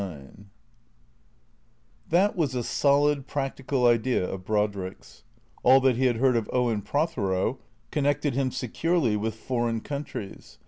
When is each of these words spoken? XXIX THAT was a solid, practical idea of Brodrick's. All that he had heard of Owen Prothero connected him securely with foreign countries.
XXIX 0.01 0.45
THAT 2.09 2.35
was 2.35 2.55
a 2.55 2.63
solid, 2.63 3.27
practical 3.27 3.85
idea 3.85 4.27
of 4.27 4.43
Brodrick's. 4.43 5.23
All 5.61 5.79
that 5.81 5.95
he 5.95 6.05
had 6.05 6.15
heard 6.15 6.35
of 6.35 6.49
Owen 6.51 6.81
Prothero 6.81 7.59
connected 7.91 8.33
him 8.33 8.49
securely 8.49 9.15
with 9.15 9.35
foreign 9.35 9.79
countries. 9.79 10.57